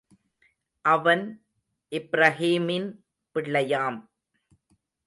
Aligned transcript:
அவன் 0.85 1.23
இப்ரஹீமின் 1.91 2.89
பிள்ளையாம். 3.35 3.99